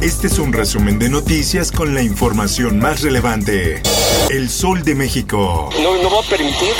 Este 0.00 0.28
es 0.28 0.38
un 0.38 0.54
resumen 0.54 0.98
de 0.98 1.10
noticias 1.10 1.70
con 1.70 1.94
la 1.94 2.00
información 2.00 2.78
más 2.78 3.02
relevante. 3.02 3.82
El 4.30 4.48
Sol 4.48 4.82
de 4.82 4.94
México. 4.94 5.68
No, 5.82 6.02
no 6.02 6.08
voy 6.08 6.24
a 6.24 6.28
permitir 6.30 6.72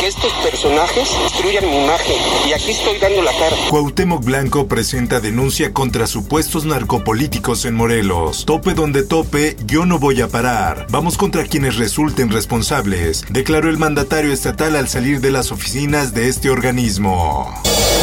que 0.00 0.06
estos 0.06 0.32
personajes 0.42 1.06
destruyan 1.22 1.68
mi 1.68 1.84
imagen. 1.84 2.16
Y 2.48 2.54
aquí 2.54 2.70
estoy 2.70 2.98
dando 2.98 3.20
la 3.20 3.32
cara. 3.32 3.56
Cuauhtémoc 3.68 4.24
Blanco 4.24 4.68
presenta 4.68 5.20
denuncia 5.20 5.74
contra 5.74 6.06
supuestos 6.06 6.64
narcopolíticos 6.64 7.66
en 7.66 7.74
Morelos. 7.74 8.46
Tope 8.46 8.72
donde 8.72 9.02
tope, 9.02 9.54
yo 9.66 9.84
no 9.84 9.98
voy 9.98 10.22
a 10.22 10.28
parar. 10.28 10.86
Vamos 10.88 11.18
contra 11.18 11.44
quienes 11.44 11.76
resulten 11.76 12.30
responsables, 12.30 13.26
declaró 13.28 13.68
el 13.68 13.76
mandatario 13.76 14.32
estatal 14.32 14.76
al 14.76 14.88
salir 14.88 15.20
de 15.20 15.30
las 15.30 15.52
oficinas 15.52 16.14
de 16.14 16.28
este 16.28 16.48
organismo. 16.48 17.52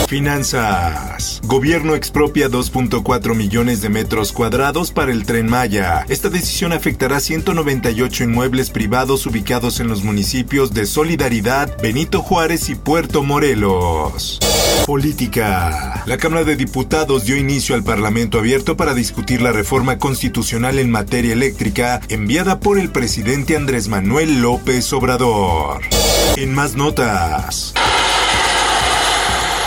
Finanzas. 0.07 1.41
Gobierno 1.43 1.95
expropia 1.95 2.49
2.4 2.49 3.35
millones 3.35 3.81
de 3.81 3.89
metros 3.89 4.31
cuadrados 4.31 4.58
para 4.93 5.13
el 5.13 5.25
tren 5.25 5.47
Maya. 5.47 6.05
Esta 6.09 6.29
decisión 6.29 6.73
afectará 6.73 7.21
198 7.21 8.25
inmuebles 8.25 8.69
privados 8.71 9.25
ubicados 9.25 9.79
en 9.79 9.87
los 9.87 10.03
municipios 10.03 10.73
de 10.73 10.85
Solidaridad, 10.85 11.81
Benito 11.81 12.21
Juárez 12.21 12.67
y 12.69 12.75
Puerto 12.75 13.23
Morelos. 13.23 14.37
Política. 14.85 16.03
La 16.05 16.17
Cámara 16.17 16.43
de 16.43 16.57
Diputados 16.57 17.23
dio 17.23 17.37
inicio 17.37 17.73
al 17.73 17.85
Parlamento 17.85 18.37
abierto 18.37 18.75
para 18.75 18.93
discutir 18.93 19.41
la 19.41 19.53
reforma 19.53 19.97
constitucional 19.97 20.77
en 20.77 20.91
materia 20.91 21.31
eléctrica 21.31 22.01
enviada 22.09 22.59
por 22.59 22.77
el 22.77 22.89
presidente 22.89 23.55
Andrés 23.55 23.87
Manuel 23.87 24.41
López 24.41 24.91
Obrador. 24.91 25.83
En 26.35 26.53
más 26.53 26.75
notas. 26.75 27.73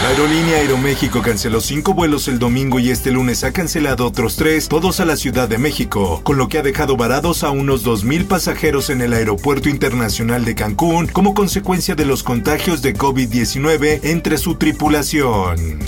La 0.02 0.08
aerolínea 0.08 0.56
Aeroméxico 0.56 1.22
canceló 1.22 1.60
cinco 1.60 1.94
vuelos 1.94 2.26
el 2.26 2.40
domingo 2.40 2.80
y 2.80 2.90
este 2.90 3.12
lunes 3.12 3.44
ha 3.44 3.52
cancelado 3.52 4.04
otros 4.04 4.34
tres, 4.34 4.66
todos 4.66 4.98
a 4.98 5.04
la 5.04 5.14
Ciudad 5.14 5.48
de 5.48 5.58
México, 5.58 6.22
con 6.24 6.38
lo 6.38 6.48
que 6.48 6.58
ha 6.58 6.62
dejado 6.62 6.96
varados 6.96 7.44
a 7.44 7.50
unos 7.50 7.86
2.000 7.86 8.26
pasajeros 8.26 8.90
en 8.90 9.00
el 9.00 9.12
Aeropuerto 9.12 9.68
Internacional 9.68 10.44
de 10.44 10.56
Cancún 10.56 11.06
como 11.06 11.34
consecuencia 11.34 11.94
de 11.94 12.04
los 12.04 12.24
contagios 12.24 12.82
de 12.82 12.96
COVID-19 12.96 14.00
entre 14.02 14.38
su 14.38 14.56
tripulación. 14.56 15.78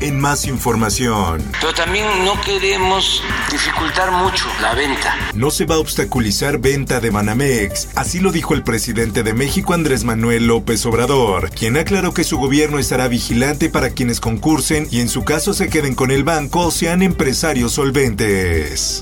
En 0.00 0.18
más 0.18 0.46
información. 0.46 1.44
Pero 1.60 1.74
también 1.74 2.06
no 2.24 2.40
queremos 2.40 3.22
dificultar 3.52 4.10
mucho 4.10 4.46
la 4.62 4.74
venta. 4.74 5.14
No 5.34 5.50
se 5.50 5.66
va 5.66 5.74
a 5.74 5.78
obstaculizar 5.78 6.58
venta 6.58 7.00
de 7.00 7.10
Banamex, 7.10 7.88
así 7.94 8.18
lo 8.18 8.32
dijo 8.32 8.54
el 8.54 8.64
presidente 8.64 9.22
de 9.22 9.34
México 9.34 9.74
Andrés 9.74 10.04
Manuel 10.04 10.46
López 10.46 10.84
Obrador, 10.86 11.50
quien 11.50 11.76
aclaró 11.76 12.14
que 12.14 12.24
su 12.24 12.38
gobierno 12.38 12.78
estará 12.78 13.08
vigilante 13.08 13.59
para 13.68 13.90
quienes 13.90 14.20
concursen 14.20 14.88
y 14.90 15.00
en 15.00 15.08
su 15.08 15.24
caso 15.24 15.52
se 15.52 15.68
queden 15.68 15.94
con 15.94 16.10
el 16.10 16.24
banco 16.24 16.66
o 16.66 16.70
sean 16.70 17.02
empresarios 17.02 17.72
solventes. 17.72 19.00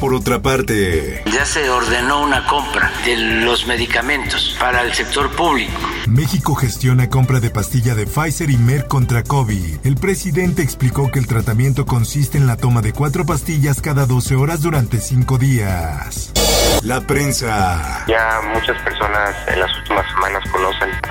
Por 0.00 0.14
otra 0.14 0.40
parte, 0.40 1.22
Ya 1.32 1.44
se 1.44 1.68
ordenó 1.68 2.22
una 2.22 2.46
compra 2.46 2.90
de 3.04 3.16
los 3.16 3.66
medicamentos 3.66 4.56
para 4.58 4.82
el 4.82 4.94
sector 4.94 5.30
público. 5.34 5.72
México 6.06 6.54
gestiona 6.54 7.10
compra 7.10 7.40
de 7.40 7.50
pastilla 7.50 7.94
de 7.94 8.06
Pfizer 8.06 8.50
y 8.50 8.56
Merck 8.56 8.88
contra 8.88 9.22
COVID. 9.22 9.84
El 9.84 9.96
presidente 9.96 10.62
explicó 10.62 11.10
que 11.10 11.18
el 11.18 11.26
tratamiento 11.26 11.84
consiste 11.84 12.38
en 12.38 12.46
la 12.46 12.56
toma 12.56 12.80
de 12.80 12.92
cuatro 12.92 13.26
pastillas 13.26 13.80
cada 13.80 14.06
12 14.06 14.36
horas 14.36 14.62
durante 14.62 15.00
cinco 15.00 15.36
días. 15.36 16.32
La 16.82 17.00
prensa. 17.00 18.04
Ya 18.06 18.40
muchas 18.54 18.80
personas 18.82 19.34
en 19.48 19.60
las 19.60 19.76
últimas 19.78 20.06
semanas 20.12 20.47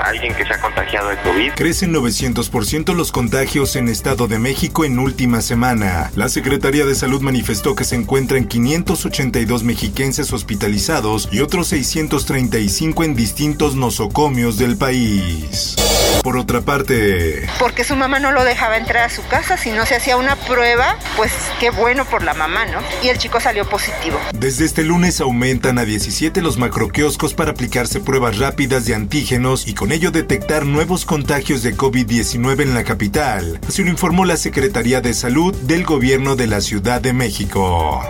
alguien 0.07 0.34
que 0.34 0.45
se 0.45 0.53
ha 0.53 0.62
contagiado 0.62 1.09
de 1.09 1.18
COVID. 1.18 1.51
Crecen 1.56 1.94
900% 1.94 2.94
los 2.94 3.12
contagios 3.12 3.75
en 3.75 3.88
Estado 3.90 4.28
de 4.28 4.40
México 4.40 4.85
en 4.85 5.00
última 5.00 5.41
semana. 5.41 6.12
La 6.16 6.29
Secretaría 6.29 6.85
de 6.85 6.95
Salud 6.95 7.22
manifestó 7.22 7.75
que 7.75 7.84
se 7.84 7.95
encuentran 7.95 8.46
582 8.46 9.63
mexiquenses 9.63 10.31
hospitalizados 10.34 11.29
y 11.31 11.41
otros 11.41 11.67
635 11.67 13.03
en 13.03 13.16
distintos 13.16 13.75
nosocomios 13.75 14.57
del 14.57 14.78
país. 14.78 15.75
Por 16.23 16.38
otra 16.38 16.62
parte, 16.62 17.47
porque 17.59 17.84
su 17.84 17.96
mamá 17.96 18.19
no 18.19 18.31
lo 18.31 18.44
dejaba 18.44 18.78
entrar 18.78 19.03
a 19.03 19.09
su 19.09 19.25
casa. 19.28 19.57
Si 19.57 19.72
no 19.72 19.85
se 19.85 19.96
hacía 19.96 20.17
una 20.17 20.35
prueba, 20.35 20.97
pues 21.16 21.31
qué 21.59 21.69
bueno 21.69 22.06
por 22.06 22.23
la 22.23 22.34
mamá, 22.34 22.66
¿no? 22.66 22.79
Y 23.03 23.09
el 23.09 23.17
chico 23.17 23.40
salió 23.40 23.67
positivo. 23.69 24.19
desde 24.34 24.66
este 24.66 24.84
lunes 24.84 25.22
aumentan 25.22 25.78
a 25.79 25.85
17 25.85 26.41
los 26.41 26.57
macroquioscos 26.57 27.34
para 27.34 27.51
aplicarse 27.51 28.00
pruebas 28.00 28.40
rápidas 28.40 28.85
de 28.85 28.96
antígenos 28.96 29.67
y 29.67 29.73
con 29.73 29.91
ello 29.91 29.97
detectar 29.97 30.66
nuevos 30.66 31.06
contagios 31.06 31.63
de 31.63 31.75
COVID-19 31.75 32.62
en 32.62 32.74
la 32.75 32.84
capital. 32.84 33.59
Así 33.68 33.84
lo 33.84 33.90
informó 33.90 34.25
la 34.25 34.38
Secretaría 34.38 35.02
de 35.02 35.13
Salud 35.13 35.56
del 35.56 35.85
Gobierno 35.85 36.35
de 36.35 36.47
la 36.47 36.62
Ciudad 36.62 37.02
de 37.02 37.13
México. 37.13 38.03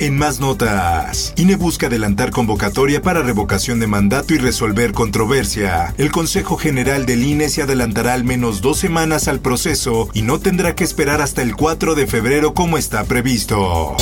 En 0.00 0.16
más 0.16 0.38
notas, 0.38 1.32
INE 1.36 1.56
busca 1.56 1.88
adelantar 1.88 2.30
convocatoria 2.30 3.02
para 3.02 3.22
revocación 3.22 3.80
de 3.80 3.88
mandato 3.88 4.32
y 4.32 4.38
resolver 4.38 4.92
controversia. 4.92 5.92
El 5.98 6.12
Consejo 6.12 6.56
General 6.56 7.04
del 7.04 7.24
INE 7.24 7.48
se 7.48 7.62
adelantará 7.62 8.14
al 8.14 8.22
menos 8.22 8.60
dos 8.60 8.78
semanas 8.78 9.26
al 9.26 9.40
proceso 9.40 10.08
y 10.14 10.22
no 10.22 10.38
tendrá 10.38 10.76
que 10.76 10.84
esperar 10.84 11.20
hasta 11.20 11.42
el 11.42 11.56
4 11.56 11.96
de 11.96 12.06
febrero 12.06 12.54
como 12.54 12.78
está 12.78 13.04
previsto. 13.04 13.96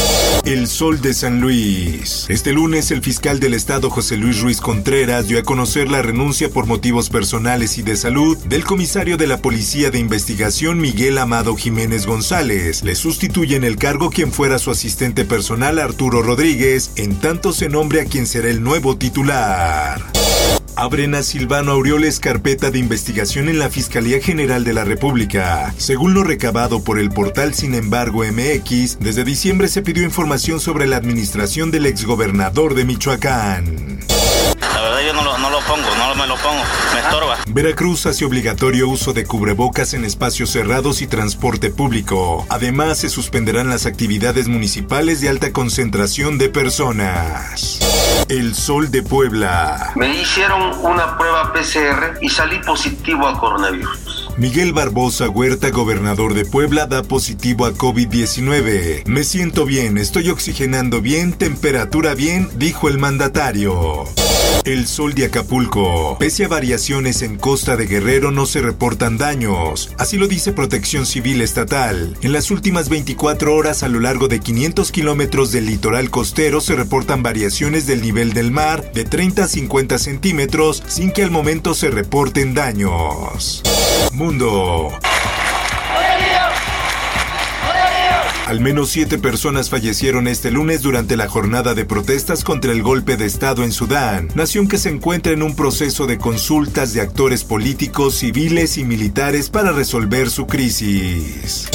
El 0.44 0.68
Sol 0.68 1.00
de 1.00 1.14
San 1.14 1.40
Luis. 1.40 2.26
Este 2.28 2.52
lunes 2.52 2.90
el 2.90 3.00
fiscal 3.00 3.40
del 3.40 3.54
estado 3.54 3.88
José 3.88 4.18
Luis 4.18 4.40
Ruiz 4.40 4.60
Contreras 4.60 5.28
dio 5.28 5.38
a 5.38 5.44
conocer 5.44 5.90
la 5.90 6.02
renuncia 6.02 6.50
por 6.50 6.66
motivos 6.66 7.08
personales 7.16 7.78
y 7.78 7.82
de 7.82 7.96
salud 7.96 8.36
del 8.44 8.62
comisario 8.62 9.16
de 9.16 9.26
la 9.26 9.38
Policía 9.38 9.90
de 9.90 9.98
Investigación 9.98 10.78
Miguel 10.78 11.16
Amado 11.16 11.56
Jiménez 11.56 12.04
González. 12.04 12.84
Le 12.84 12.94
sustituye 12.94 13.56
en 13.56 13.64
el 13.64 13.76
cargo 13.76 14.10
quien 14.10 14.30
fuera 14.30 14.58
su 14.58 14.70
asistente 14.70 15.24
personal 15.24 15.78
Arturo 15.78 16.20
Rodríguez, 16.20 16.90
en 16.96 17.18
tanto 17.18 17.54
se 17.54 17.70
nombre 17.70 18.02
a 18.02 18.04
quien 18.04 18.26
será 18.26 18.50
el 18.50 18.62
nuevo 18.62 18.98
titular. 18.98 20.04
Abren 20.74 21.14
a 21.14 21.22
Silvano 21.22 21.72
Aureoles 21.72 22.20
carpeta 22.20 22.70
de 22.70 22.80
investigación 22.80 23.48
en 23.48 23.60
la 23.60 23.70
Fiscalía 23.70 24.20
General 24.20 24.62
de 24.62 24.74
la 24.74 24.84
República. 24.84 25.72
Según 25.78 26.12
lo 26.12 26.22
recabado 26.22 26.84
por 26.84 26.98
el 26.98 27.08
portal 27.08 27.54
Sin 27.54 27.74
embargo 27.74 28.24
MX, 28.24 28.98
desde 29.00 29.24
diciembre 29.24 29.68
se 29.68 29.80
pidió 29.80 30.02
información 30.02 30.60
sobre 30.60 30.86
la 30.86 30.98
administración 30.98 31.70
del 31.70 31.86
exgobernador 31.86 32.74
de 32.74 32.84
Michoacán. 32.84 34.06
Verdad 34.96 35.08
yo 35.08 35.12
no 35.12 35.24
lo, 35.24 35.36
no 35.36 35.50
lo 35.50 35.60
pongo, 35.60 35.86
no 35.98 36.14
me 36.14 36.26
lo 36.26 36.36
pongo, 36.36 36.62
me 36.94 37.00
estorba. 37.00 37.36
Veracruz 37.48 38.06
hace 38.06 38.24
obligatorio 38.24 38.88
uso 38.88 39.12
de 39.12 39.26
cubrebocas 39.26 39.92
en 39.92 40.06
espacios 40.06 40.48
cerrados 40.48 41.02
y 41.02 41.06
transporte 41.06 41.68
público. 41.68 42.46
Además, 42.48 42.96
se 42.96 43.10
suspenderán 43.10 43.68
las 43.68 43.84
actividades 43.84 44.48
municipales 44.48 45.20
de 45.20 45.28
alta 45.28 45.52
concentración 45.52 46.38
de 46.38 46.48
personas. 46.48 47.78
El 48.30 48.54
Sol 48.54 48.90
de 48.90 49.02
Puebla. 49.02 49.92
Me 49.96 50.16
hicieron 50.16 50.72
una 50.82 51.18
prueba 51.18 51.52
PCR 51.52 52.18
y 52.22 52.30
salí 52.30 52.58
positivo 52.60 53.28
a 53.28 53.38
coronavirus. 53.38 54.05
Miguel 54.38 54.74
Barbosa 54.74 55.30
Huerta, 55.30 55.70
gobernador 55.70 56.34
de 56.34 56.44
Puebla, 56.44 56.84
da 56.84 57.02
positivo 57.02 57.64
a 57.64 57.72
COVID-19. 57.72 59.06
Me 59.06 59.24
siento 59.24 59.64
bien, 59.64 59.96
estoy 59.96 60.28
oxigenando 60.28 61.00
bien, 61.00 61.32
temperatura 61.32 62.14
bien, 62.14 62.50
dijo 62.58 62.88
el 62.88 62.98
mandatario. 62.98 64.04
El 64.66 64.86
sol 64.86 65.14
de 65.14 65.26
Acapulco. 65.26 66.18
Pese 66.18 66.44
a 66.44 66.48
variaciones 66.48 67.22
en 67.22 67.36
costa 67.38 67.76
de 67.76 67.86
Guerrero 67.86 68.30
no 68.30 68.46
se 68.46 68.60
reportan 68.60 69.16
daños. 69.16 69.90
Así 69.96 70.18
lo 70.18 70.26
dice 70.26 70.52
Protección 70.52 71.06
Civil 71.06 71.40
Estatal. 71.40 72.16
En 72.20 72.32
las 72.32 72.50
últimas 72.50 72.88
24 72.88 73.54
horas 73.54 73.84
a 73.84 73.88
lo 73.88 74.00
largo 74.00 74.28
de 74.28 74.40
500 74.40 74.90
kilómetros 74.90 75.52
del 75.52 75.66
litoral 75.66 76.10
costero 76.10 76.60
se 76.60 76.74
reportan 76.74 77.22
variaciones 77.22 77.86
del 77.86 78.02
nivel 78.02 78.32
del 78.32 78.50
mar 78.50 78.92
de 78.92 79.04
30 79.04 79.44
a 79.44 79.48
50 79.48 79.98
centímetros 79.98 80.82
sin 80.88 81.12
que 81.12 81.22
al 81.22 81.30
momento 81.30 81.72
se 81.72 81.90
reporten 81.90 82.52
daños. 82.52 83.62
Al 88.46 88.60
menos 88.60 88.90
siete 88.90 89.18
personas 89.18 89.70
fallecieron 89.70 90.28
este 90.28 90.50
lunes 90.50 90.82
durante 90.82 91.16
la 91.16 91.28
jornada 91.28 91.74
de 91.74 91.84
protestas 91.84 92.44
contra 92.44 92.70
el 92.70 92.82
golpe 92.82 93.16
de 93.16 93.26
Estado 93.26 93.64
en 93.64 93.72
Sudán, 93.72 94.28
nación 94.36 94.68
que 94.68 94.78
se 94.78 94.88
encuentra 94.88 95.32
en 95.32 95.42
un 95.42 95.56
proceso 95.56 96.06
de 96.06 96.18
consultas 96.18 96.92
de 96.92 97.00
actores 97.00 97.42
políticos, 97.42 98.14
civiles 98.14 98.78
y 98.78 98.84
militares 98.84 99.50
para 99.50 99.72
resolver 99.72 100.30
su 100.30 100.46
crisis. 100.46 101.68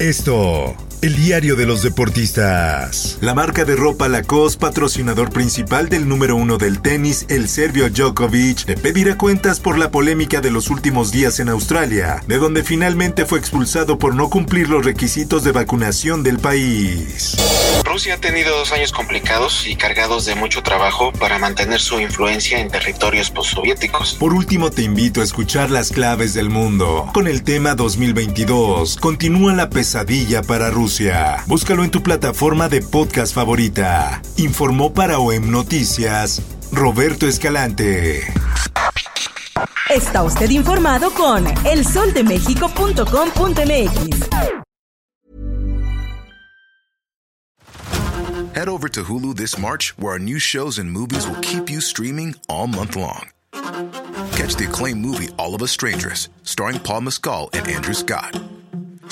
Esto 0.00 0.74
el 1.02 1.16
diario 1.16 1.56
de 1.56 1.66
los 1.66 1.82
deportistas. 1.82 3.18
La 3.20 3.34
marca 3.34 3.64
de 3.64 3.76
ropa 3.76 4.08
Lacoste, 4.08 4.60
patrocinador 4.60 5.30
principal 5.30 5.88
del 5.88 6.08
número 6.08 6.36
uno 6.36 6.58
del 6.58 6.80
tenis, 6.80 7.26
el 7.28 7.48
serbio 7.48 7.88
Djokovic, 7.90 8.66
le 8.66 8.76
pedirá 8.76 9.16
cuentas 9.16 9.60
por 9.60 9.78
la 9.78 9.90
polémica 9.90 10.40
de 10.40 10.50
los 10.50 10.68
últimos 10.68 11.12
días 11.12 11.40
en 11.40 11.48
Australia, 11.48 12.22
de 12.26 12.38
donde 12.38 12.64
finalmente 12.64 13.26
fue 13.26 13.38
expulsado 13.38 13.98
por 13.98 14.14
no 14.14 14.30
cumplir 14.30 14.68
los 14.68 14.84
requisitos 14.84 15.44
de 15.44 15.52
vacunación 15.52 16.22
del 16.22 16.38
país. 16.38 17.36
Rusia 17.84 18.14
ha 18.14 18.18
tenido 18.18 18.56
dos 18.56 18.72
años 18.72 18.92
complicados 18.92 19.66
y 19.66 19.76
cargados 19.76 20.24
de 20.26 20.34
mucho 20.34 20.62
trabajo 20.62 21.12
para 21.12 21.38
mantener 21.38 21.80
su 21.80 22.00
influencia 22.00 22.58
en 22.58 22.70
territorios 22.70 23.30
postsoviéticos. 23.30 24.14
Por 24.14 24.32
último, 24.32 24.70
te 24.70 24.82
invito 24.82 25.20
a 25.20 25.24
escuchar 25.24 25.70
las 25.70 25.90
claves 25.90 26.34
del 26.34 26.50
mundo. 26.50 27.08
Con 27.14 27.26
el 27.26 27.42
tema 27.42 27.74
2022, 27.74 28.96
continúa 28.96 29.54
la 29.54 29.70
pesadilla 29.70 30.42
para 30.42 30.70
Rusia 30.86 31.42
Búscalo 31.48 31.82
en 31.82 31.90
tu 31.90 32.00
plataforma 32.00 32.68
de 32.68 32.80
podcast 32.80 33.34
favorita. 33.34 34.22
Informó 34.36 34.94
para 34.94 35.18
OEM 35.18 35.50
Noticias 35.50 36.40
Roberto 36.70 37.26
Escalante. 37.26 38.22
Está 39.90 40.22
usted 40.22 40.50
informado 40.50 41.10
con 41.10 41.44
elsoldemexico.com.mx. 41.64 44.28
Head 48.54 48.68
over 48.68 48.88
to 48.88 49.02
Hulu 49.02 49.34
this 49.34 49.58
March, 49.58 49.92
where 49.98 50.12
our 50.12 50.20
new 50.20 50.38
shows 50.38 50.78
and 50.78 50.88
movies 50.88 51.26
will 51.26 51.40
keep 51.40 51.68
you 51.68 51.80
streaming 51.80 52.36
all 52.48 52.68
month 52.68 52.94
long. 52.94 53.30
Catch 54.36 54.54
the 54.54 54.66
acclaimed 54.68 55.00
movie 55.00 55.30
All 55.36 55.56
of 55.56 55.62
Us 55.62 55.72
Strangers, 55.72 56.28
starring 56.44 56.78
Paul 56.78 57.00
Mescal 57.00 57.50
and 57.54 57.66
Andrew 57.66 57.94
Scott. 57.94 58.40